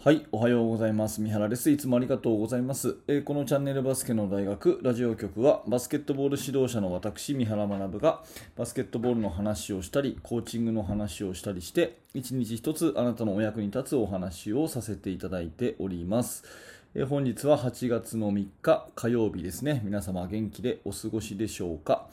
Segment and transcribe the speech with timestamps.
[0.00, 1.20] はい、おはようございます。
[1.20, 1.68] 三原です。
[1.70, 2.98] いつもありがとうございます。
[3.08, 8.22] えー、このチャンネルバスケの大学ラジオ局は、バスケットボール指導者の私、三原学が、
[8.56, 16.44] バスケットボールの話をしたり、コーチングの話をしたりして、一日一つあなたのお役に立つお話をさせていただいております。
[16.94, 19.80] えー、本日は8月の3日火曜日ですね。
[19.82, 22.06] 皆様元気でお過ごしでしょうか。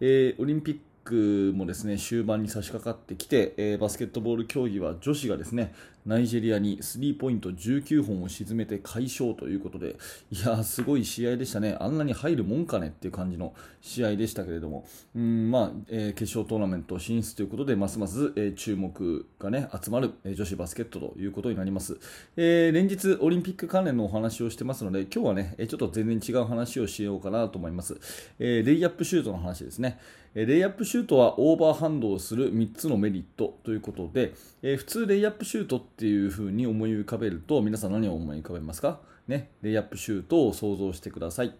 [0.00, 5.74] えー、オリンピックもですね終盤に差し掛かってきて、えー、バスケットボール競技は女子がですね
[6.06, 9.96] ナイジェリアにスリーポイント19本を沈めて快勝ということで
[10.30, 11.76] いやすごい試合でしたね。
[11.80, 14.84] あんなに入るもんかねっていう感じの試合でしたけれども。
[15.14, 21.98] うんまあ、えー、決勝トーナメント進出ということでますます、えー、注目がね集まる、えー、女子バスケットということになります、
[22.36, 27.98] えー、連日オリンピック関連のお話をしてますので今日はねちょっと全然違う話をしようかなと思います、
[28.38, 29.98] えレイアップシュートの話ですね。
[30.34, 34.32] レイアップシュートはオーバーハンドをする3つのメリットということで、
[34.62, 38.98] え、普通レイアップシュートってていう風に思い浮かべると皆さん何を思い浮かべますか、
[39.28, 41.46] ね、レイアップシュートを想像してください。
[41.46, 41.50] っ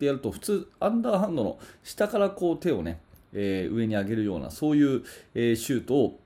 [0.00, 2.98] てやると普通アンダーハンドの下からこう手をね、
[3.32, 5.04] えー、上に上げるようなそういう、
[5.36, 6.20] えー、シュートを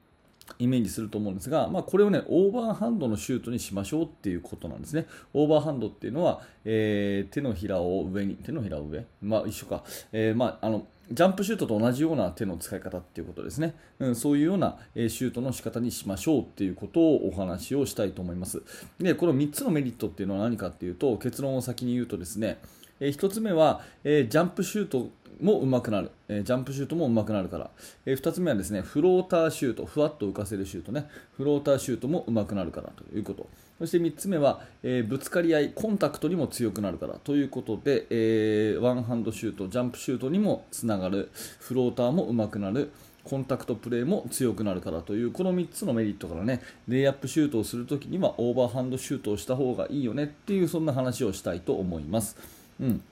[0.59, 5.07] イメージすると思うんですが、まあ、これをね、オーバーハンドのシュートにしましょうっていうことなんですね。
[5.35, 9.05] オーバーハンドっていうのは、えー、手のひらを上に、手のひらを上？
[9.23, 9.85] まあ一緒か。
[10.13, 18.63] えー、まあ、あの、ジャンプシュートと同じような手の使い方っていうことですね、うん、そういうような、えシュートの仕方にしましょうっていうことをお話をしたいと思います
[19.01, 22.59] でこの3つのメリットっていうのは何かっていうと結論を先に言うとですね、
[23.01, 25.11] え1つ目は、えジャンプシュート
[25.41, 27.71] も上手くなる、えジャンプシュートも上手くなるから、
[28.07, 29.85] え2つ目はですねフローターシュート。
[29.85, 31.09] ふわっと浮かせるシュートね。
[31.37, 33.49] フローターシュートも上手くなるからということ。
[33.79, 41.31] そして3つ目は、え、ぶつかり合いコンタクトにも強くなるからということで、え、ワンハンドシュートジャンプシュートにもつながる。
[41.61, 42.91] フローターも上手くなる。
[43.29, 52.58] コンタクトプレーも強くなるからというこの3つのメリットからねレイアップシュートをするときにはオーバーハンドシュートをした方がいいよねっていうそんな話をしたいと思います。
[52.81, 53.03] うん。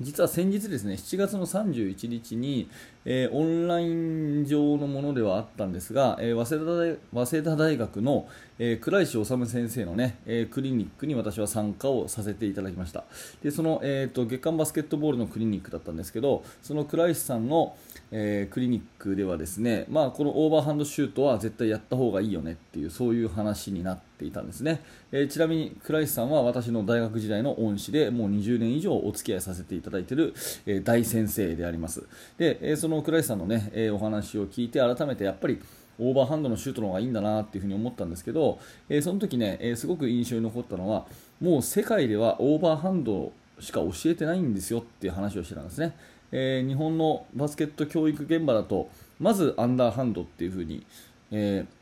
[0.00, 2.70] 実は先日ですね7月の31日に、
[3.04, 6.72] えー、オンライン上のものではあったんですが、えー、早稲田
[7.16, 8.28] 大早稲田大学の、
[8.60, 13.04] えー、倉石修先生のね、えクリニックに私は参加をさせていただきました。
[13.42, 17.76] でその、えーと、月間バスケットボールのクリニックだったんですけどその倉石さんの、
[18.10, 24.82] えクリニックではですね、まあ、このオーバーハンドシュートは絶対やった方がいいよねっていうそういう話になっていたんですね、
[25.12, 30.34] えー、ちなみに倉石さんは私の大学時代の恩師でもう20年以上お付き合いさせていただいている、
[30.66, 32.04] えー、大先生であります。
[32.38, 35.60] で、え、その倉石さんのね、えお話を聞いて改めてやっぱり
[35.98, 38.58] オーバーハンドのシュートの方がいいんだなっていうふに思ったんですけど、
[38.88, 41.06] えその時ね、えすごく印象に残ったのは
[41.40, 45.96] もう世界ではオーバーハンドしか教えてないんですよっていう話をしてたんですね、
[46.32, 50.84] え日本のバスケット教育現場だとまずアンダーハンドっていうふうに、
[51.30, 51.78] えー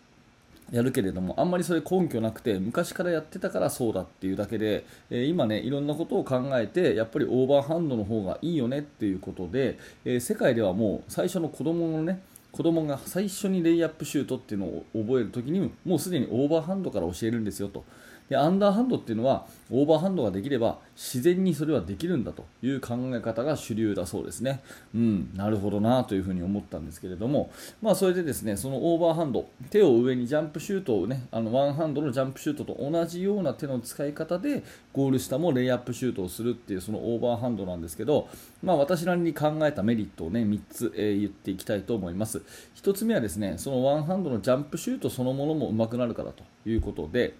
[0.73, 12.21] やるけれどもあんまりそれ根拠なくて昔からやってたからそうだっていうだけで、えー、今ねいろんなことを考えてやっぱりオーバーハンドの方がいいよねっていうことで、え、世界ではもう最初の子供のね
[12.51, 17.85] 子供が最初にレイアップシュートっていうのを覚えるときにもうすでにオーバーハンドから教えるんですよと。
[18.29, 24.63] でアンダーハンドっていうのはオーバーハンドができれば自然にそれはできるんだという考え方が主流だそうですね。
[24.95, 27.51] うん、なるほどなというふうに思ったんですけれども、
[27.83, 38.29] まあ、それでですねそのオーバーハンド手を上にジャンプシュートをねあのワンハンドのジャンプシュートと同じような手の使い方でゴール下もレイアップシュートをするっていうそのオーバーハンドなんですけど、
[38.63, 42.43] まあ、私なりに考えたメリットをね3つ、えー、言っていきたいと思います。
[42.77, 47.35] 1つ目はですねそのワンハンドのジャンプシュートそのものも上手くなるからということで。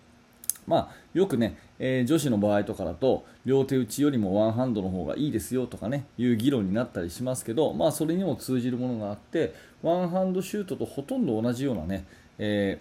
[0.67, 12.05] まあ、よくね、えー、女子の場合とかだと両手打ちよりもワンハンドの方がいいですよとかねいう議論になったりしますけど、まあ、それにも通じるものがあってワンハンドシュートとほとんど同じようなね、
[12.39, 12.81] え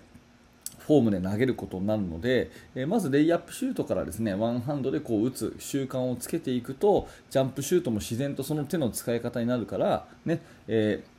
[0.79, 11.14] ー、フォームで投げることになるので、え、まずレイアップシュートからですねワンハンドでこう打つ習慣をつけていくとジャンプシュートも自然とその手の使い方になるからね、えー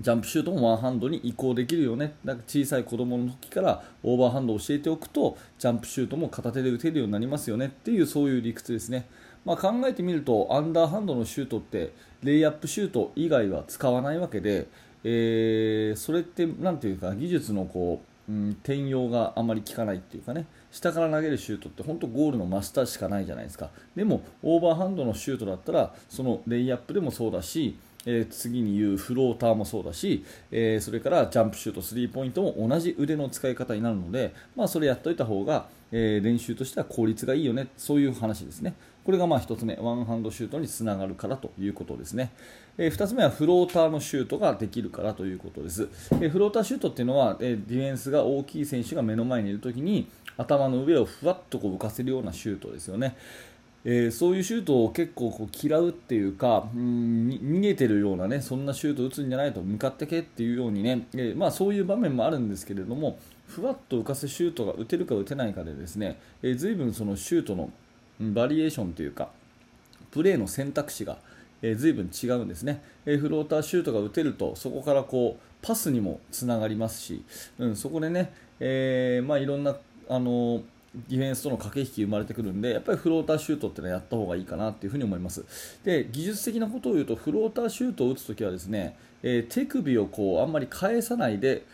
[0.00, 2.14] ジャンプシュートもワンハンドに移行できるよね。
[2.24, 7.66] だから小さい子供の時からオーバーハンドを教えておくとジャンプシュートも片手で打てるようになりますよね。
[7.66, 9.06] っていうそういう理屈ですね、
[9.44, 11.92] まあ、考えてみるとアンダーハンドのシュートって
[12.22, 14.68] レイアップシュート以外は使わないわけで、
[15.04, 20.46] えー、それって何ていうか技術のこう、うん、転用があまり効かないっていうかね。
[20.70, 23.70] 下から投げるシュートって本当ゴールの真下しかないじゃないですか。
[23.96, 27.76] でもオーバーハンドのシュートだったらそのレイアップでもそうだし
[28.06, 38.74] えー、次に言うフローターもそうだし、えー、それからジャンプシュート、スリーポイントも同じ腕の使い方になるので、まあ、それやっておいた方が、えー、練習としては効率がいいよね、そういう話ですね。
[39.04, 42.30] これがまあ1つ目、ワンハンドシュートにつながるからということですね。
[42.78, 45.88] えー、2つ目はフローターのシュートができるからということです。
[46.12, 53.16] えー、フローターシュートっていうのは、えー、ディフェンスが大きい選手が目の前にいるときに頭の上をふわっとこう浮かせるようなシュートですよね。
[53.84, 67.70] えー、そういうシュートを結構こう嫌うっていうか、うん、逃げてるようなねそんなシュートを打つんじゃないと向かってけっていうようにね、えー、まあ、そういう場面もあるんですけれどもふわっと浮かせシュートが打てるか打てないかでですね、えー、随分そのシュートの
[68.20, 69.30] バリエーションというか
[70.10, 71.16] プレーの選択肢が、
[71.62, 77.24] えー、随分違うんですね、えフローターシュートが打てるとそこからこうパスにもつながりますし、
[77.58, 79.76] うん、そこでね、えまあ、いろんな
[80.08, 80.62] あの
[80.94, 85.44] ディフェンスとの駆け引き生まれてくるんでやっぱりフローターシュートってのはやった方がいいかなというふに思います。
[85.84, 91.64] で技術的なことを言うとフローターシュートを打つときはですね、えー、手首をこうあんまり返さないで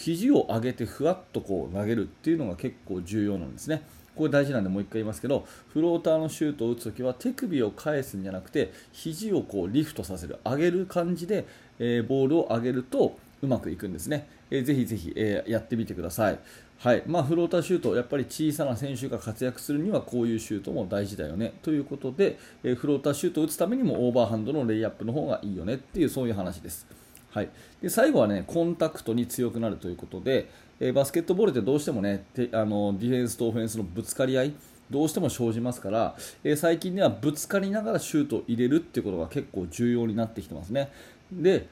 [0.00, 3.82] 肘を上げてふわっとこう投げるっていうのが結構重要なんですね。
[4.16, 11.46] これ大事なんでもう1回言いますけどフローターのシュートを打つときは手首を返すんじゃなくて肘をこうリフトさせる上げる感じで、
[11.80, 16.38] えー、ボールを上げるとうまくいくんですね、えー、ぜひぜひ、えー、やってみてください
[16.78, 26.86] はいまあ、フローターシュート、やっぱり小さな選手が活躍するにはこういうシュートも大事だよねということで、えー、フローターシュートを打つためにもオーバーハンドのレイアップの方がいいよねっていうそういう話です。
[27.30, 27.48] はい、
[27.80, 34.54] で最後はねコンタクトに強くなるということで、えー、バスケットボールってどうしてもねあのディフェンスとオフェンスのぶつかり合い
[34.90, 40.90] どうしても生じますから、えー、最近ではぶつかりながらシュートを入れるっていうことが結構重要になってきてますね。
[41.32, 41.66] で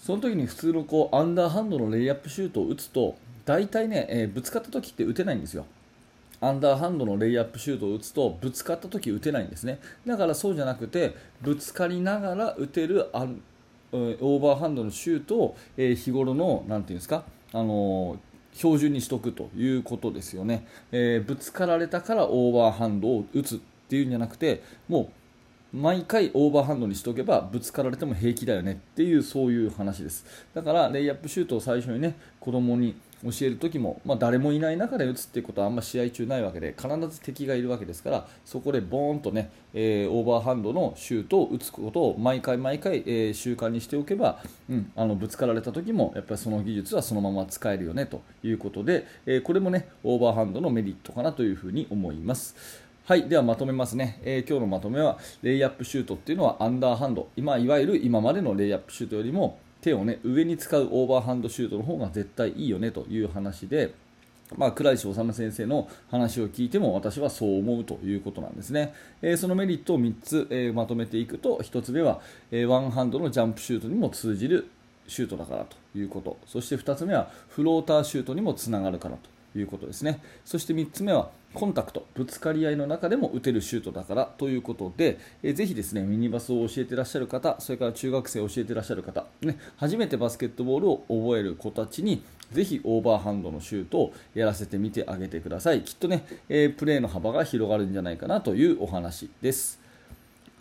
[0.00, 5.66] その時に普通のこうアンダーハンドのレイアップシュートを打つと大体ね、えー、ぶつかった時って打てないんですよ。
[6.40, 13.42] アンダーハンドのレイアップシュートを打つとぶつかった時打てないんですねだからそうじゃなくてぶつかりながら打てるアン
[13.92, 18.18] オーバーハンドのシュートを、え、日頃のなんていうんですか、あのー、
[18.56, 23.58] 標準にしとくということですよね、え、ぶつかられたからオーバーハンドを打つっ
[23.88, 25.08] ていうんじゃなくてもう
[25.72, 52.89] 毎回オーバーハンドにしておけばぶつかられても平気だよねっていうそういう話ですだからレイアップシュートを最初にね子供に教える時も、まあ、誰もいない中で打つっていうことはあんま試合中ないわけで必ず敵がいるわけですからそこでボーンとね、えー、オーバーハンドのシュートを打つことを毎回毎回、えー、習慣にしておけば、うん、あのぶつかられた時もやっぱりその技術はそのまま使えるよねということで、えー、これもねオーバーハンドのメリットかなというふうに思います。
[53.10, 57.28] はい、ではまとめますね、えー、今日のまとめはレイアップシュートっていうのはアンダーハンド。
[57.36, 63.92] 今いわゆる今までのレイアップシュートよりも手を、ね、上に使うオーバーハンドシュートの方が絶対いいよねという話で、
[64.56, 72.20] まあ、倉石修先生の話を聞いても私はそう思うということなんですね、えー、そのメリットを3つ、えー、まとめていくと1つ目は、
[72.52, 74.70] えー、ワンハンドのジャンプシュートにも通じる
[75.08, 76.38] シュートだからということ。
[76.46, 79.39] そして2つ目はフローターシュートにもつながるからと。
[79.56, 95.82] いうことですねそして3つ目はコンタクト、ぶつかり合いの中でも打てるシュートだからということで、えー、ぜひですねミニバスを教えてらっしゃる方、それから中学生を教えてらっしゃる方、ね、初めてバスケットボールを覚える子たちにぜひオーバーハンドのシュートをやらせてみてあげてください。
[95.82, 99.80] きっとね、えー、プレーの幅が広がるんじゃないかなというお話です。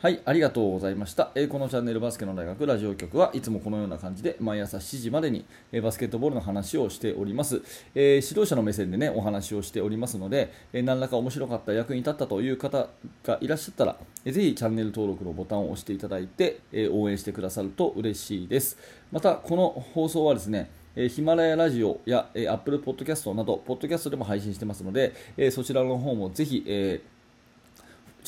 [0.01, 1.31] はい、ありがとうございました。
[1.35, 7.61] えー、このチャンネルバスケの大学ラジオ局はいつもこのような感じで毎朝7時までに、えー、バスケットボールの話をしております、
[7.95, 12.87] えー、指導者の目線でねお話をしておりますので、え何らか面白かった役に立ったという方
[13.25, 18.77] がいらっしゃったら、えー、ぜひチャンネル登録のボタンを押していただいて、え応援してくださると嬉しいです。
[19.11, 27.18] またこの放送はですねヒマラヤラジオや、え、Apple Podcast など、ポッドキャストでも配信してますので、えそちらの方もぜひ、えー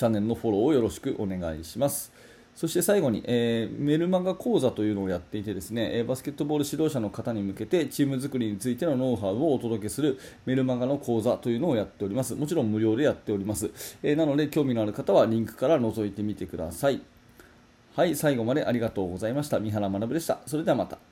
[0.01, 2.12] チャンネルのフォローをよろしくお願いします。
[2.55, 10.17] そして最後に、えー、メルマガ講座というのをやっていてですね、えバスケットボール指導者の方に向けてチーム作りについてのノウハウをお届けする
[10.48, 12.34] メルマガの講座というのをやっております。
[12.34, 13.70] もちろん無料でやっております。
[14.01, 17.00] えー、なので興味のある方はリンクから覗いてみてください。
[17.96, 19.60] はい、最後までありがとうございました。
[19.60, 20.39] 三原学でした。
[20.48, 21.11] それではまた。